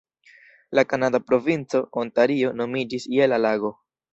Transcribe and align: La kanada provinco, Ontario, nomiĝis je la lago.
La 0.77 0.83
kanada 0.93 1.19
provinco, 1.27 1.83
Ontario, 2.05 2.51
nomiĝis 2.63 3.09
je 3.19 3.29
la 3.33 3.43
lago. 3.49 3.73